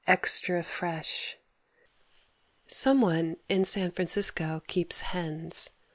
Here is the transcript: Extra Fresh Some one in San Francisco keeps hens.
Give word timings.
Extra 0.07 0.63
Fresh 0.63 1.37
Some 2.65 3.01
one 3.01 3.37
in 3.49 3.63
San 3.65 3.91
Francisco 3.91 4.63
keeps 4.65 5.01
hens. 5.01 5.69